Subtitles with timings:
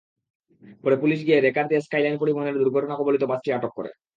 [0.83, 3.89] পরে পুলিশ গিয়ে রেকার দিয়ে স্কাইলাইন পরিবহনের দুর্ঘটনাকবলিত বাসটি আটক করে।